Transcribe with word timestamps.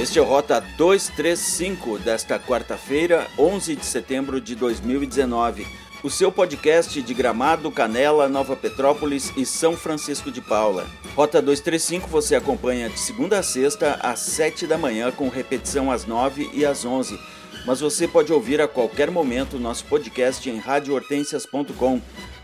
Este 0.00 0.18
é 0.18 0.22
o 0.22 0.24
Rota 0.24 0.62
235 0.78 1.98
desta 1.98 2.38
quarta-feira, 2.38 3.26
11 3.38 3.76
de 3.76 3.84
setembro 3.84 4.40
de 4.40 4.54
2019. 4.54 5.66
O 6.02 6.08
seu 6.08 6.32
podcast 6.32 7.02
de 7.02 7.12
Gramado, 7.12 7.70
Canela, 7.70 8.26
Nova 8.26 8.56
Petrópolis 8.56 9.30
e 9.36 9.44
São 9.44 9.76
Francisco 9.76 10.30
de 10.30 10.40
Paula. 10.40 10.86
Rota 11.14 11.42
235 11.42 12.08
você 12.08 12.34
acompanha 12.34 12.88
de 12.88 12.98
segunda 12.98 13.40
a 13.40 13.42
sexta 13.42 13.98
às 14.02 14.20
7 14.20 14.66
da 14.66 14.78
manhã, 14.78 15.12
com 15.12 15.28
repetição 15.28 15.90
às 15.90 16.06
9 16.06 16.48
e 16.54 16.64
às 16.64 16.86
11. 16.86 17.20
Mas 17.66 17.80
você 17.80 18.08
pode 18.08 18.32
ouvir 18.32 18.58
a 18.62 18.66
qualquer 18.66 19.10
momento 19.10 19.58
nosso 19.58 19.84
podcast 19.84 20.48
em 20.48 20.56
radiohortensias.com. 20.56 22.00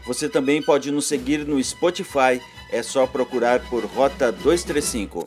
Você 0.07 0.29
também 0.29 0.61
pode 0.61 0.91
nos 0.91 1.09
seguir 1.09 1.47
no 1.47 1.63
Spotify, 1.65 2.39
é 2.71 2.83
só 2.83 3.07
procurar 3.07 3.61
por 3.71 3.83
Rota 3.87 4.31
235. 4.31 5.27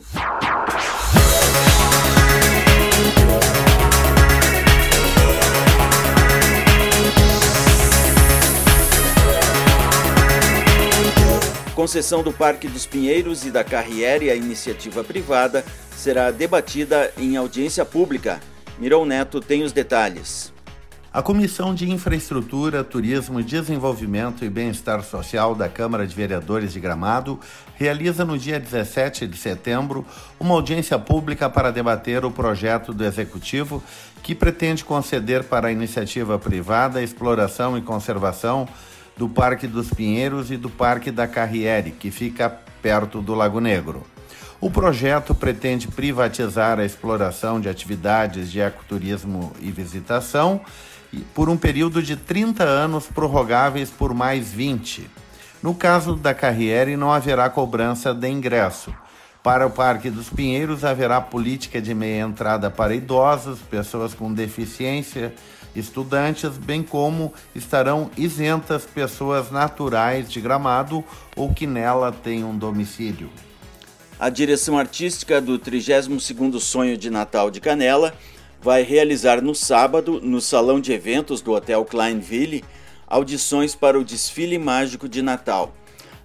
Concessão 11.79 12.21
do 12.21 12.33
Parque 12.33 12.67
dos 12.67 12.85
Pinheiros 12.85 13.45
e 13.45 13.51
da 13.51 13.63
Carriere 13.63 14.29
à 14.29 14.35
iniciativa 14.35 15.01
privada 15.01 15.63
será 15.95 16.29
debatida 16.29 17.09
em 17.17 17.37
audiência 17.37 17.85
pública. 17.85 18.41
Mirão 18.77 19.05
Neto 19.05 19.39
tem 19.39 19.63
os 19.63 19.71
detalhes. 19.71 20.51
A 21.13 21.21
Comissão 21.21 21.73
de 21.73 21.89
Infraestrutura, 21.89 22.83
Turismo, 22.83 23.41
Desenvolvimento 23.41 24.43
e 24.43 24.49
Bem-Estar 24.49 25.01
Social 25.03 25.55
da 25.55 25.69
Câmara 25.69 26.05
de 26.05 26.13
Vereadores 26.13 26.73
de 26.73 26.81
Gramado 26.81 27.39
realiza 27.77 28.25
no 28.25 28.37
dia 28.37 28.59
17 28.59 29.25
de 29.25 29.37
setembro 29.37 30.05
uma 30.37 30.55
audiência 30.55 30.99
pública 30.99 31.49
para 31.49 31.71
debater 31.71 32.25
o 32.25 32.29
projeto 32.29 32.93
do 32.93 33.05
Executivo 33.05 33.81
que 34.21 34.35
pretende 34.35 34.83
conceder 34.83 35.45
para 35.45 35.69
a 35.69 35.71
iniciativa 35.71 36.37
privada 36.37 36.99
a 36.99 37.03
exploração 37.03 37.77
e 37.77 37.81
conservação 37.81 38.67
do 39.19 39.27
Parque 39.27 39.67
dos 39.67 39.89
Pinheiros 39.89 40.49
e 40.49 40.55
do 40.55 40.69
Parque 40.69 41.11
da 41.11 41.27
Carriere, 41.27 41.91
que 41.91 42.09
fica 42.09 42.49
perto 42.81 43.21
do 43.21 43.35
Lago 43.35 43.59
Negro. 43.59 44.07
O 44.61 44.71
projeto 44.71 45.35
pretende 45.35 45.89
privatizar 45.89 46.79
a 46.79 46.85
exploração 46.85 47.59
de 47.59 47.67
atividades 47.67 48.49
de 48.49 48.61
ecoturismo 48.61 49.51
e 49.59 49.71
visitação 49.71 50.61
por 51.33 51.49
um 51.49 51.57
período 51.57 52.01
de 52.01 52.15
30 52.15 52.63
anos 52.63 53.07
prorrogáveis 53.07 53.89
por 53.89 54.13
mais 54.13 54.53
20. 54.53 55.11
No 55.61 55.75
caso 55.75 56.15
da 56.15 56.33
Carriere, 56.33 56.95
não 56.95 57.11
haverá 57.11 57.49
cobrança 57.49 58.13
de 58.13 58.29
ingresso. 58.29 58.93
Para 59.49 59.65
o 59.65 59.71
Parque 59.71 60.11
dos 60.11 60.29
Pinheiros, 60.29 60.85
haverá 60.85 61.19
política 61.19 61.81
de 61.81 61.91
meia 61.91 62.21
entrada 62.21 62.69
para 62.69 62.93
idosos, 62.93 63.57
pessoas 63.57 64.13
com 64.13 64.31
deficiência, 64.31 65.33
estudantes, 65.75 66.55
bem 66.55 66.83
como 66.83 67.33
estarão 67.55 68.11
isentas 68.15 68.85
pessoas 68.85 69.49
naturais 69.49 70.31
de 70.31 70.39
Gramado 70.39 71.03
ou 71.35 71.51
que 71.51 71.65
nela 71.65 72.11
tenham 72.11 72.55
domicílio. 72.55 73.27
A 74.19 74.29
direção 74.29 74.77
artística 74.77 75.41
do 75.41 75.57
32º 75.57 76.59
Sonho 76.59 76.95
de 76.95 77.09
Natal 77.09 77.49
de 77.49 77.59
Canela 77.59 78.13
vai 78.61 78.83
realizar 78.83 79.41
no 79.41 79.55
sábado, 79.55 80.21
no 80.21 80.39
salão 80.39 80.79
de 80.79 80.93
eventos 80.93 81.41
do 81.41 81.53
Hotel 81.53 81.83
Kleinville, 81.85 82.63
audições 83.07 83.73
para 83.73 83.99
o 83.99 84.05
desfile 84.05 84.59
mágico 84.59 85.09
de 85.09 85.23
Natal. 85.23 85.73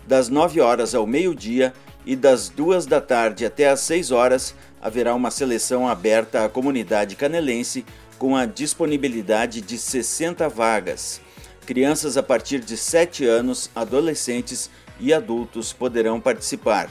Das 0.07 0.29
9 0.29 0.61
horas 0.61 0.95
ao 0.95 1.07
meio-dia 1.07 1.73
e 2.05 2.15
das 2.15 2.49
2 2.49 2.87
da 2.87 3.01
tarde 3.01 3.47
até 3.47 3.69
às 3.69 3.81
6 3.81 4.11
horas 4.11 4.55
haverá 4.81 5.15
uma 5.15 5.31
seleção 5.31 5.89
aberta 5.89 6.45
à 6.45 6.49
comunidade 6.49 7.17
canelense 7.17 7.85
com 8.19 8.37
a 8.37 8.47
disponibilidade 8.47 9.61
de 9.61 9.79
60 9.79 10.49
vagas. 10.49 11.21
Crianças 11.67 12.17
a 12.17 12.23
partir 12.23 12.61
de 12.61 12.77
7 12.77 13.25
anos, 13.25 13.71
adolescentes 13.75 14.71
e 15.01 15.13
adultos 15.13 15.73
poderão 15.73 16.21
participar. 16.21 16.91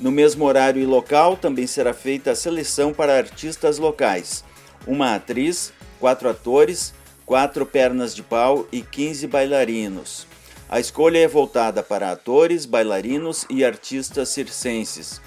No 0.00 0.10
mesmo 0.10 0.44
horário 0.44 0.80
e 0.80 0.86
local 0.86 1.36
também 1.36 1.66
será 1.66 1.92
feita 1.92 2.30
a 2.30 2.36
seleção 2.36 2.92
para 2.92 3.16
artistas 3.16 3.78
locais 3.78 4.44
uma 4.86 5.14
atriz, 5.14 5.72
quatro 5.98 6.28
atores, 6.28 6.94
quatro 7.26 7.66
pernas 7.66 8.14
de 8.14 8.22
pau 8.22 8.66
e 8.70 8.82
15 8.82 9.26
bailarinos. 9.26 10.26
A 10.70 10.78
escolha 10.78 11.18
é 11.18 11.26
voltada 11.26 11.82
para 11.82 12.12
atores, 12.12 12.66
bailarinos 12.66 13.46
e 13.48 13.64
artistas 13.64 14.28
circenses. 14.28 15.18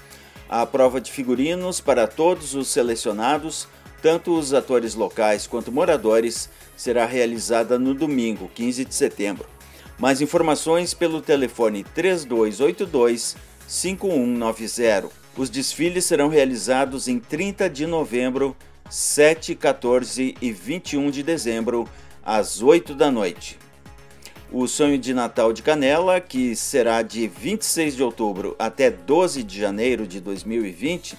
A 0.48 0.64
prova 0.64 1.00
de 1.00 1.10
figurinos 1.10 1.80
para 1.80 2.06
todos 2.06 2.54
os 2.54 2.68
selecionados, 2.68 3.66
tanto 4.00 4.38
os 4.38 4.54
atores 4.54 4.94
locais 4.94 5.48
quanto 5.48 5.72
moradores, 5.72 6.48
será 6.76 7.04
realizada 7.04 7.76
no 7.76 7.92
domingo, 7.92 8.48
15 8.54 8.84
de 8.84 8.94
setembro. 8.94 9.46
Mais 9.98 10.20
informações 10.20 10.94
pelo 10.94 11.20
telefone 11.20 11.82
3282 11.92 13.36
5190. 13.66 15.08
Os 15.36 15.50
desfiles 15.50 16.04
serão 16.04 16.28
realizados 16.28 17.08
em 17.08 17.18
30 17.18 17.68
de 17.68 17.84
novembro 17.84 18.56
7, 18.88 19.56
14 19.56 20.36
e 20.40 20.52
21 20.52 21.10
de 21.10 21.22
dezembro, 21.22 21.88
às 22.22 22.62
8 22.62 22.94
da 22.94 23.10
noite. 23.10 23.61
O 24.54 24.68
Sonho 24.68 24.98
de 24.98 25.14
Natal 25.14 25.50
de 25.50 25.62
Canela, 25.62 26.20
que 26.20 26.54
será 26.54 27.00
de 27.00 27.26
26 27.26 27.96
de 27.96 28.02
outubro 28.02 28.54
até 28.58 28.90
12 28.90 29.42
de 29.42 29.58
janeiro 29.58 30.06
de 30.06 30.20
2020, 30.20 31.16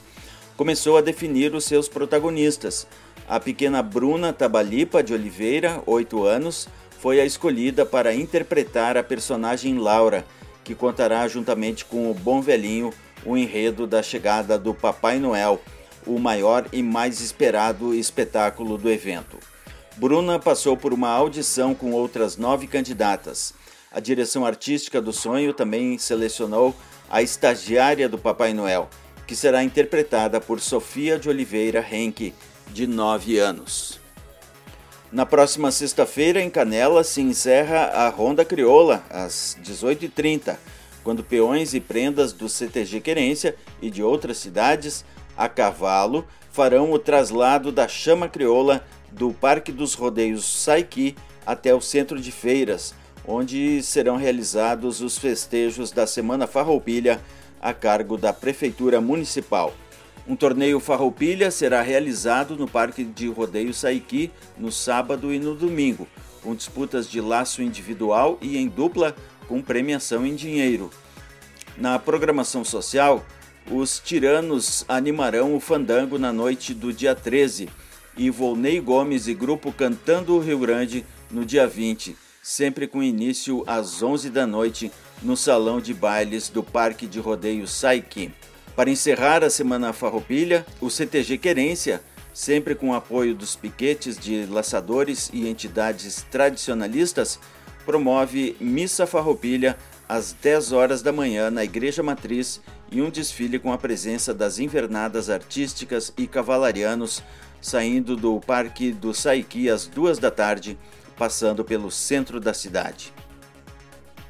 começou 0.56 1.00
a 1.00 1.02
definir 1.02 1.56
os 1.56 1.66
seus 1.66 1.90
protagonistas. 1.90 2.86
A 3.28 3.40
pequena 3.40 3.82
Bruna 3.82 4.32
Tabalipa 4.32 5.02
de 5.02 5.16
Oliveira, 5.16 5.82
8 5.88 6.24
anos, 6.24 6.70
foi 7.00 7.20
a 7.20 7.26
escolhida 7.26 7.84
para 7.84 8.14
interpretar 8.14 8.98
a 8.98 9.04
personagem 9.04 9.80
Laura, 9.80 10.24
que 10.64 10.76
contará 10.76 11.28
juntamente 11.28 11.86
com 11.86 12.12
o 12.12 12.14
Bom 12.14 12.40
Velhinho 12.40 12.94
o 13.26 13.36
enredo 13.36 13.88
da 13.88 14.04
chegada 14.04 14.60
do 14.60 14.76
Papai 14.76 15.18
Noel 15.18 15.60
o 16.06 16.20
maior 16.20 16.68
e 16.72 16.84
mais 16.84 17.20
esperado 17.20 17.96
espetáculo 17.96 18.78
do 18.78 18.92
evento. 18.92 19.40
Bruna 19.96 20.40
passou 20.40 20.76
por 20.76 20.94
uma 20.94 21.10
audição 21.10 21.76
com 21.76 21.92
outras 21.92 22.36
nove 22.36 22.68
candidatas. 22.68 23.54
A 23.92 24.00
direção 24.00 24.46
artística 24.46 25.00
do 25.00 25.14
sonho 25.14 25.54
também 25.54 25.98
selecionou 26.00 26.76
a 27.10 27.22
estagiária 27.22 28.10
do 28.10 28.18
Papai 28.18 28.54
Noel, 28.54 28.90
que 29.28 29.36
será 29.36 29.64
interpretada 29.64 30.42
por 30.42 30.60
Sofia 30.60 31.20
de 31.20 31.30
Oliveira 31.30 31.86
Henke, 31.92 32.34
de 32.72 32.88
9 32.88 33.38
anos. 33.38 34.00
Na 35.12 35.28
próxima 35.28 35.72
sexta-feira, 35.72 36.42
em 36.42 36.50
Canela, 36.50 37.04
se 37.04 37.22
encerra 37.22 37.84
a 37.84 38.10
Ronda 38.10 38.44
Crioula, 38.44 39.04
às 39.12 39.56
18h30, 39.62 40.58
quando 41.04 41.24
peões 41.24 41.76
e 41.76 41.80
prendas 41.80 42.34
do 42.34 42.50
CTG 42.50 43.00
Querência 43.00 43.56
e 43.80 43.92
de 43.92 44.02
outras 44.02 44.38
cidades 44.38 45.06
a 45.38 45.48
cavalo 45.48 46.26
farão 46.52 46.92
o 46.92 47.00
traslado 47.00 47.72
da 47.72 47.88
chama 47.88 48.28
crioula 48.28 48.84
do 49.14 49.32
Parque 49.32 49.72
dos 49.72 49.94
Rodeios 49.94 50.46
Saiki 50.46 51.16
até 51.46 51.74
o 51.74 51.82
centro 51.82 52.20
de 52.20 52.32
feiras, 52.32 52.94
onde 53.26 53.82
serão 53.84 54.18
realizados 54.18 55.02
os 55.02 55.18
festejos 55.18 55.92
da 55.92 56.06
Semana 56.06 56.48
Farroupilha 56.48 57.22
a 57.62 57.74
cargo 57.74 58.18
da 58.18 58.34
Prefeitura 58.34 59.00
Municipal. 59.00 59.74
Um 60.28 60.36
torneio 60.36 60.80
Farroupilha 60.80 61.52
será 61.52 61.82
realizado 61.82 62.56
no 62.56 62.68
Parque 62.68 63.04
de 63.04 63.28
Rodeio 63.28 63.74
Saiki 63.74 64.32
no 64.58 64.72
sábado 64.72 65.34
e 65.34 65.40
no 65.40 65.54
domingo, 65.54 66.08
com 66.42 66.56
disputas 66.56 67.10
de 67.10 67.22
laço 67.22 67.62
individual 67.62 68.38
e 68.42 68.58
em 68.58 68.68
dupla 68.68 69.16
com 69.48 69.62
premiação 69.62 70.26
em 70.26 70.36
dinheiro. 70.36 70.90
Na 71.78 72.00
programação 72.00 72.64
social, 72.64 73.26
os 73.70 74.00
tiranos 74.00 74.86
animarão 74.88 75.56
o 75.56 75.60
fandango 75.60 76.18
na 76.18 76.32
noite 76.32 76.74
do 76.74 76.94
dia 76.94 77.16
13 77.16 77.70
e 78.18 78.30
Volney 78.30 78.80
Gomes 78.80 79.28
e 79.28 79.34
grupo 79.34 79.72
Cantando 79.72 80.36
o 80.36 80.40
Rio 80.40 80.60
Grande 80.60 81.06
no 81.32 81.46
dia 81.46 81.68
20, 81.68 82.16
sempre 82.42 82.88
com 82.88 83.02
início 83.02 83.64
às 83.66 84.04
11 84.04 84.30
da 84.30 84.46
noite 84.46 84.92
no 85.22 85.36
salão 85.36 85.80
de 85.80 85.94
bailes 85.94 86.50
do 86.50 86.62
Parque 86.62 87.08
de 87.08 87.20
Rodeio 87.20 87.68
Saiki. 87.68 88.32
Para 88.76 88.90
encerrar 88.90 89.44
a 89.44 89.50
Semana 89.50 89.94
Farroupilha, 89.94 90.66
o 90.82 90.90
CTG 90.90 91.38
Querência, 91.38 92.02
sempre 92.34 92.76
com 92.76 92.94
apoio 92.94 93.36
dos 93.36 93.56
piquetes 93.56 94.18
de 94.18 94.46
laçadores 94.48 95.30
e 95.32 95.48
entidades 95.48 96.26
tradicionalistas, 96.30 97.40
promove 97.86 98.56
Missa 98.60 99.06
Farroupilha 99.06 99.78
às 100.08 100.34
10 100.34 100.72
horas 100.72 101.02
da 101.02 101.12
manhã 101.12 101.50
na 101.50 101.64
Igreja 101.64 102.04
Matriz 102.04 102.62
e 102.92 103.02
um 103.02 103.10
desfile 103.10 103.60
com 103.60 103.72
a 103.72 103.78
presença 103.78 104.34
das 104.34 104.60
invernadas 104.60 105.30
artísticas 105.30 106.14
e 106.18 106.28
cavalarianos 106.28 107.24
saindo 107.64 108.18
do 108.18 108.40
Parque 108.42 108.92
do 108.92 109.14
Saiki 109.14 109.70
às 109.70 109.88
duas 109.88 110.20
da 110.20 110.30
tarde, 110.30 110.78
passando 111.18 111.64
pelo 111.64 111.90
centro 111.90 112.40
da 112.40 112.54
cidade. 112.54 113.14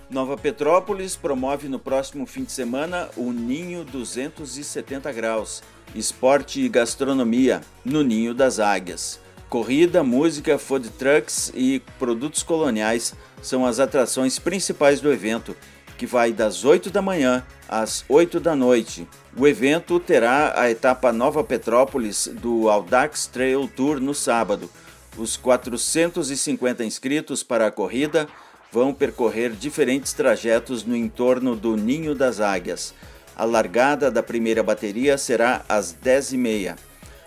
Nova 0.10 0.38
Petrópolis 0.38 1.16
promove 1.16 1.68
no 1.68 1.80
próximo 1.80 2.28
fim 2.28 2.44
de 2.44 2.52
semana 2.52 3.10
o 3.18 3.32
Ninho 3.32 3.84
270 3.84 5.12
Graus, 5.12 5.64
esporte 5.96 6.62
e 6.62 6.70
gastronomia 6.70 7.62
no 7.84 8.04
Ninho 8.04 8.36
das 8.36 8.60
Águias. 8.60 9.20
Corrida, 9.50 10.04
música, 10.04 10.60
food 10.60 10.90
trucks 10.92 11.52
e 11.56 11.82
produtos 11.98 12.44
coloniais 12.44 13.16
são 13.42 13.66
as 13.66 13.80
atrações 13.80 14.38
principais 14.38 15.02
do 15.02 15.12
evento, 15.12 15.56
que 15.98 16.06
vai 16.06 16.31
das 16.31 16.66
8 16.66 16.90
da 16.90 17.01
manhã 17.01 17.45
às 17.68 18.04
8 18.07 18.40
da 18.40 18.56
noite. 18.56 19.07
O 19.36 19.48
evento 19.48 20.00
terá 20.00 20.60
a 20.60 20.69
etapa 20.69 21.12
Nova 21.12 21.44
Petrópolis 21.44 22.30
do 22.34 22.69
Audax 22.69 23.25
Trail 23.28 23.68
Tour 23.68 24.00
no 24.00 24.13
sábado. 24.13 24.69
Os 25.18 25.38
450 25.38 26.84
inscritos 26.84 27.44
para 27.44 27.68
a 27.68 27.72
corrida 27.72 28.28
vão 28.72 28.94
percorrer 28.94 29.51
diferentes 29.51 30.13
trajetos 30.13 30.84
no 30.84 30.95
entorno 30.95 31.56
do 31.56 31.78
Ninho 31.78 32.16
das 32.16 32.39
Águias. 32.39 32.94
A 33.36 33.46
largada 33.46 34.12
da 34.12 34.24
primeira 34.24 34.63
bateria 34.63 35.18
será 35.18 35.63
às 35.69 35.94
10h30. 35.94 36.75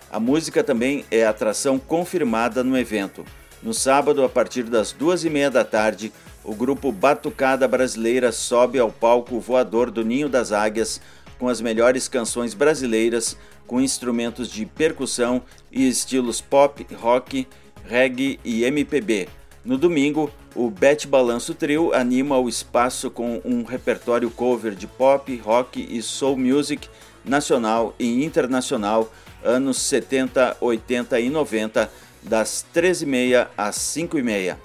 A 0.09 0.19
música 0.19 0.63
também 0.63 1.05
é 1.11 1.25
atração 1.25 1.77
confirmada 1.77 2.63
no 2.63 2.77
evento. 2.77 3.25
No 3.61 3.73
sábado, 3.73 4.23
a 4.23 4.29
partir 4.29 4.63
das 4.63 4.91
duas 4.91 5.23
e 5.23 5.29
meia 5.29 5.49
da 5.49 5.63
tarde, 5.63 6.11
o 6.43 6.53
grupo 6.53 6.91
Batucada 6.91 7.67
Brasileira 7.67 8.31
sobe 8.31 8.79
ao 8.79 8.91
palco 8.91 9.39
voador 9.39 9.89
do 9.89 10.05
Ninho 10.05 10.29
das 10.29 10.51
Águias 10.51 11.01
com 11.39 11.47
as 11.47 11.61
melhores 11.61 12.07
canções 12.07 12.53
brasileiras, 12.53 13.37
com 13.65 13.81
instrumentos 13.81 14.49
de 14.49 14.65
percussão 14.65 15.41
e 15.71 15.87
estilos 15.87 16.39
pop, 16.41 16.85
rock, 16.95 17.47
reggae 17.85 18.39
e 18.43 18.63
MPB. 18.63 19.27
No 19.63 19.77
domingo, 19.77 20.31
o 20.55 20.69
Bet 20.69 21.07
Balanço 21.07 21.53
Trio 21.53 21.93
anima 21.93 22.37
o 22.37 22.47
espaço 22.47 23.11
com 23.11 23.41
um 23.43 23.63
repertório 23.63 24.29
cover 24.29 24.73
de 24.73 24.87
pop, 24.87 25.35
rock 25.37 25.85
e 25.89 26.01
soul 26.01 26.37
music 26.37 26.87
nacional 27.25 27.93
e 27.99 28.23
internacional 28.23 29.11
anos 29.43 29.77
70, 29.81 30.57
80 30.59 31.19
e 31.19 31.29
90 31.29 31.91
das 32.23 32.65
13h30 32.73 33.47
às 33.57 33.77
5h30. 33.77 34.57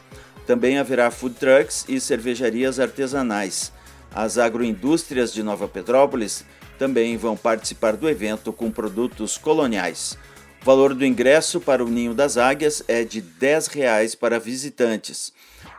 Também 0.46 0.78
haverá 0.78 1.10
food 1.10 1.36
trucks 1.36 1.84
e 1.88 2.00
cervejarias 2.00 2.80
artesanais. 2.80 3.72
As 4.14 4.38
agroindústrias 4.38 5.32
de 5.32 5.42
Nova 5.42 5.66
Petrópolis 5.68 6.44
também 6.78 7.16
vão 7.16 7.36
participar 7.36 7.96
do 7.96 8.08
evento 8.08 8.52
com 8.52 8.70
produtos 8.70 9.38
coloniais. 9.38 10.18
O 10.60 10.64
valor 10.64 10.94
do 10.94 11.04
ingresso 11.04 11.60
para 11.60 11.84
o 11.84 11.88
Ninho 11.88 12.14
das 12.14 12.36
Águias 12.36 12.82
é 12.86 13.04
de 13.04 13.20
R$ 13.20 13.26
10 13.38 14.14
para 14.16 14.38
visitantes. 14.38 15.32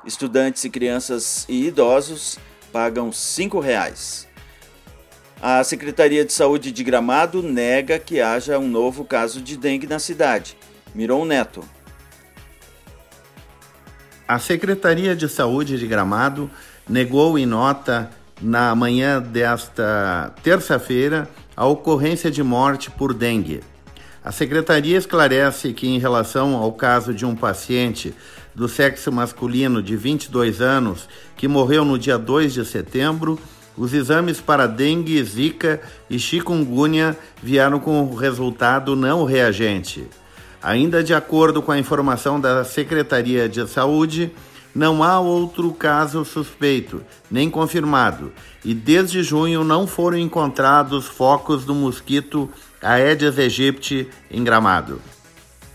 Estudantes 0.05 0.63
e 0.63 0.69
crianças 0.69 1.45
e 1.47 1.67
idosos 1.67 2.37
pagam 2.71 3.11
5 3.11 3.59
reais. 3.59 4.27
A 5.41 5.63
Secretaria 5.63 6.23
de 6.23 6.31
Saúde 6.31 6.71
de 6.71 6.83
Gramado 6.83 7.43
nega 7.43 7.99
que 7.99 8.21
haja 8.21 8.57
um 8.57 8.67
novo 8.67 9.03
caso 9.03 9.41
de 9.41 9.57
dengue 9.57 9.85
na 9.85 9.99
cidade. 9.99 10.57
Miron 10.93 11.25
Neto. 11.25 11.63
A 14.27 14.39
Secretaria 14.39 15.15
de 15.15 15.27
Saúde 15.27 15.77
de 15.77 15.87
Gramado 15.87 16.49
negou 16.87 17.37
em 17.37 17.45
nota 17.45 18.09
na 18.41 18.73
manhã 18.75 19.21
desta 19.21 20.33
terça-feira 20.43 21.29
a 21.55 21.65
ocorrência 21.65 22.31
de 22.31 22.43
morte 22.43 22.89
por 22.91 23.13
dengue. 23.13 23.61
A 24.23 24.31
secretaria 24.31 24.97
esclarece 24.97 25.73
que, 25.73 25.87
em 25.87 25.99
relação 25.99 26.55
ao 26.55 26.71
caso 26.71 27.13
de 27.13 27.25
um 27.25 27.35
paciente 27.35 28.13
do 28.55 28.69
sexo 28.69 29.11
masculino 29.11 29.83
de 29.83 29.97
22 29.97 30.61
anos 30.61 31.09
que 31.35 31.47
morreu 31.47 31.83
no 31.83 31.99
dia 31.99 32.17
2 32.17 32.53
de 32.53 32.65
setembro, 32.65 33.37
os 33.75 33.93
exames 33.93 34.39
para 34.39 34.67
dengue, 34.67 35.21
zika 35.23 35.81
e 36.09 36.17
chikungunya 36.17 37.17
vieram 37.41 37.79
com 37.79 38.13
resultado 38.13 38.95
não 38.95 39.25
reagente. 39.25 40.07
Ainda 40.63 41.03
de 41.03 41.13
acordo 41.13 41.61
com 41.61 41.73
a 41.73 41.77
informação 41.77 42.39
da 42.39 42.63
Secretaria 42.63 43.49
de 43.49 43.67
Saúde, 43.67 44.31
não 44.73 45.03
há 45.03 45.19
outro 45.19 45.73
caso 45.73 46.23
suspeito, 46.23 47.03
nem 47.29 47.49
confirmado, 47.49 48.31
e 48.63 48.73
desde 48.73 49.21
junho 49.21 49.65
não 49.65 49.85
foram 49.85 50.17
encontrados 50.17 51.05
focos 51.05 51.65
do 51.65 51.75
mosquito 51.75 52.49
Aedes 52.81 53.37
aegypti 53.37 54.09
em 54.31 54.41
Gramado. 54.41 55.01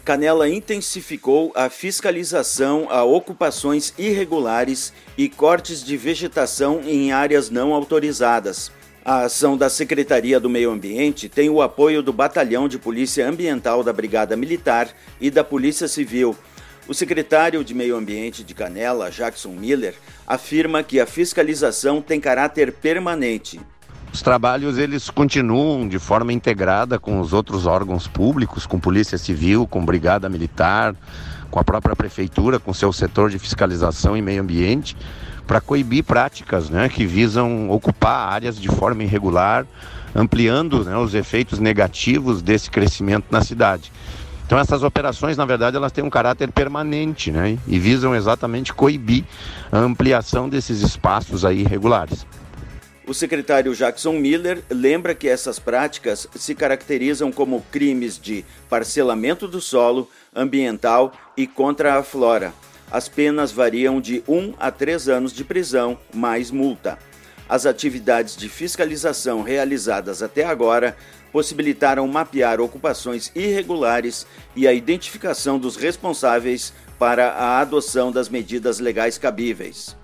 Canela 0.04 0.48
intensificou 0.48 1.52
a 1.54 1.68
fiscalização 1.68 2.86
a 2.88 3.04
ocupações 3.04 3.92
irregulares 3.98 4.90
e 5.18 5.28
cortes 5.28 5.84
de 5.84 5.98
vegetação 5.98 6.80
em 6.82 7.12
áreas 7.12 7.50
não 7.50 7.74
autorizadas. 7.74 8.72
A 9.08 9.22
ação 9.22 9.56
da 9.56 9.70
Secretaria 9.70 10.38
do 10.38 10.50
Meio 10.50 10.70
Ambiente 10.70 11.30
tem 11.30 11.48
o 11.48 11.62
apoio 11.62 12.02
do 12.02 12.12
Batalhão 12.12 12.68
de 12.68 12.78
Polícia 12.78 13.26
Ambiental 13.26 13.82
da 13.82 13.90
Brigada 13.90 14.36
Militar 14.36 14.86
e 15.18 15.30
da 15.30 15.42
Polícia 15.42 15.88
Civil. 15.88 16.36
O 16.86 16.92
secretário 16.92 17.64
de 17.64 17.72
Meio 17.72 17.96
Ambiente 17.96 18.44
de 18.44 18.52
Canela, 18.52 19.10
Jackson 19.10 19.52
Miller, 19.52 19.94
afirma 20.26 20.82
que 20.82 21.00
a 21.00 21.06
fiscalização 21.06 22.02
tem 22.02 22.20
caráter 22.20 22.70
permanente. 22.70 23.58
Os 24.12 24.20
trabalhos 24.20 24.76
eles 24.76 25.08
continuam 25.08 25.88
de 25.88 25.98
forma 25.98 26.30
integrada 26.30 26.98
com 26.98 27.18
os 27.18 27.32
outros 27.32 27.64
órgãos 27.64 28.06
públicos, 28.06 28.66
com 28.66 28.78
Polícia 28.78 29.16
Civil, 29.16 29.66
com 29.66 29.86
Brigada 29.86 30.28
Militar, 30.28 30.94
com 31.50 31.58
a 31.58 31.64
própria 31.64 31.96
prefeitura, 31.96 32.60
com 32.60 32.74
seu 32.74 32.92
setor 32.92 33.30
de 33.30 33.38
fiscalização 33.38 34.14
e 34.14 34.20
meio 34.20 34.42
ambiente 34.42 34.94
para 35.48 35.62
coibir 35.62 36.04
práticas 36.04 36.68
né, 36.68 36.90
que 36.90 37.06
visam 37.06 37.70
ocupar 37.70 38.34
áreas 38.34 38.60
de 38.60 38.68
forma 38.68 39.02
irregular, 39.02 39.66
ampliando 40.14 40.84
né, 40.84 40.94
os 40.98 41.14
efeitos 41.14 41.58
negativos 41.58 42.42
desse 42.42 42.70
crescimento 42.70 43.24
na 43.30 43.40
cidade. 43.40 43.90
Então 44.46 44.58
essas 44.58 44.82
operações, 44.82 45.38
na 45.38 45.46
verdade, 45.46 45.76
elas 45.76 45.90
têm 45.90 46.04
um 46.04 46.10
caráter 46.10 46.52
permanente 46.52 47.32
né, 47.32 47.58
e 47.66 47.78
visam 47.78 48.14
exatamente 48.14 48.74
coibir 48.74 49.24
a 49.72 49.78
ampliação 49.78 50.50
desses 50.50 50.82
espaços 50.82 51.46
aí 51.46 51.60
irregulares. 51.60 52.26
O 53.06 53.14
secretário 53.14 53.74
Jackson 53.74 54.12
Miller 54.12 54.62
lembra 54.68 55.14
que 55.14 55.26
essas 55.26 55.58
práticas 55.58 56.28
se 56.36 56.54
caracterizam 56.54 57.32
como 57.32 57.64
crimes 57.72 58.20
de 58.20 58.44
parcelamento 58.68 59.48
do 59.48 59.62
solo, 59.62 60.10
ambiental 60.36 61.14
e 61.34 61.46
contra 61.46 61.98
a 61.98 62.02
flora. 62.02 62.52
As 62.90 63.08
penas 63.08 63.52
variam 63.52 64.00
de 64.00 64.22
1 64.26 64.54
a 64.58 64.70
3 64.70 65.08
anos 65.08 65.32
de 65.32 65.44
prisão, 65.44 65.98
mais 66.12 66.50
multa. 66.50 66.98
As 67.48 67.66
atividades 67.66 68.36
de 68.36 68.48
fiscalização 68.48 69.42
realizadas 69.42 70.22
até 70.22 70.44
agora 70.44 70.96
possibilitaram 71.30 72.06
mapear 72.08 72.60
ocupações 72.60 73.30
irregulares 73.34 74.26
e 74.56 74.66
a 74.66 74.72
identificação 74.72 75.58
dos 75.58 75.76
responsáveis 75.76 76.72
para 76.98 77.30
a 77.30 77.60
adoção 77.60 78.10
das 78.10 78.28
medidas 78.28 78.80
legais 78.80 79.18
cabíveis. 79.18 79.96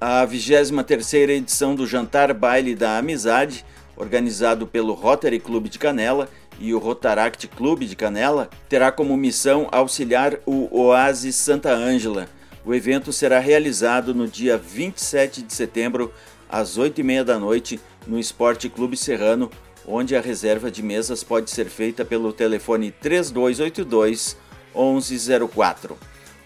A 0.00 0.26
23ª 0.26 1.30
edição 1.30 1.76
do 1.76 1.86
Jantar 1.86 2.34
Baile 2.34 2.74
da 2.74 2.98
Amizade, 2.98 3.64
organizado 3.96 4.66
pelo 4.66 4.94
Rotary 4.94 5.38
Clube 5.38 5.68
de 5.68 5.78
Canela, 5.78 6.28
e 6.62 6.72
o 6.72 6.78
Rotaract 6.78 7.48
Clube 7.48 7.86
de 7.86 7.96
Canela 7.96 8.48
terá 8.68 8.92
como 8.92 9.16
missão 9.16 9.66
auxiliar 9.72 10.38
o 10.46 10.68
Oasis 10.70 11.34
Santa 11.34 11.74
Ângela. 11.74 12.28
O 12.64 12.72
evento 12.72 13.12
será 13.12 13.40
realizado 13.40 14.14
no 14.14 14.28
dia 14.28 14.56
27 14.56 15.42
de 15.42 15.52
setembro, 15.52 16.14
às 16.48 16.78
8h30 16.78 17.24
da 17.24 17.36
noite, 17.36 17.80
no 18.06 18.16
Esporte 18.16 18.68
Clube 18.68 18.96
Serrano, 18.96 19.50
onde 19.84 20.14
a 20.14 20.20
reserva 20.20 20.70
de 20.70 20.84
mesas 20.84 21.24
pode 21.24 21.50
ser 21.50 21.66
feita 21.66 22.04
pelo 22.04 22.32
telefone 22.32 22.92
3282 22.92 24.36
1104. 24.72 25.98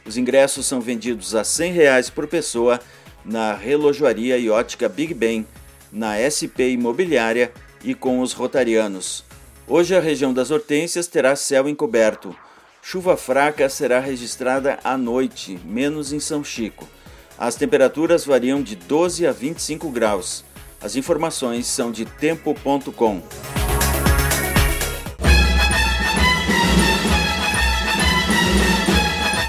Os 0.07 0.17
ingressos 0.17 0.65
são 0.65 0.81
vendidos 0.81 1.35
a 1.35 1.45
100 1.45 1.73
reais 1.73 2.09
por 2.09 2.27
pessoa 2.27 2.81
na 3.23 3.53
Relojoaria 3.53 4.39
e 4.39 4.49
Ótica 4.49 4.89
Big 4.89 5.13
Ben, 5.13 5.47
na 5.93 6.17
SP 6.17 6.73
Imobiliária 6.73 7.53
e 7.85 7.95
com 7.95 8.21
os 8.21 8.33
rotarianos. 8.33 9.26
Hoje 9.69 9.97
a 9.97 10.01
região 10.01 10.33
das 10.33 10.53
Hortênsias 10.53 11.09
terá 11.09 11.35
céu 11.35 11.69
encoberto. 11.69 12.33
Chuva 12.81 13.17
fraca 13.17 13.69
será 13.69 13.99
registrada 13.99 14.79
à 14.85 14.97
noite, 14.97 15.59
menos 15.65 16.13
em 16.13 16.21
São 16.21 16.45
Chico. 16.45 16.89
As 17.37 17.57
temperaturas 17.57 18.25
variam 18.25 18.63
de 18.63 18.77
12 18.77 19.27
a 19.27 19.33
25 19.33 19.91
graus. 19.91 20.45
As 20.81 20.95
informações 20.95 21.67
são 21.67 21.91
de 21.91 22.05
tempo.com. 22.05 23.21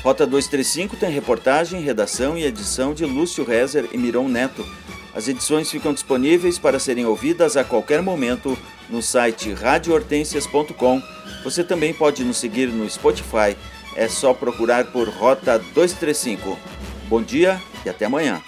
Rota 0.03 0.25
235 0.25 0.95
tem 0.95 1.11
reportagem, 1.11 1.79
redação 1.79 2.35
e 2.35 2.43
edição 2.43 2.91
de 2.91 3.05
Lúcio 3.05 3.43
Rezer 3.45 3.87
e 3.91 3.97
Miron 3.99 4.27
Neto. 4.27 4.65
As 5.13 5.27
edições 5.27 5.69
ficam 5.71 5.93
disponíveis 5.93 6.59
para 6.59 6.79
serem 6.79 7.05
ouvidas 7.05 7.57
a 7.57 7.63
qualquer 7.63 8.01
momento 8.01 8.57
no 8.89 9.01
site 9.01 9.53
radiohortensias.com. 9.53 11.01
Você 11.43 11.63
também 11.63 11.93
pode 11.93 12.23
nos 12.23 12.37
seguir 12.37 12.67
no 12.67 12.89
Spotify. 12.89 13.55
É 13.95 14.07
só 14.07 14.33
procurar 14.33 14.85
por 14.91 15.09
Rota 15.09 15.57
235. 15.57 16.57
Bom 17.07 17.21
dia 17.21 17.61
e 17.85 17.89
até 17.89 18.05
amanhã. 18.05 18.41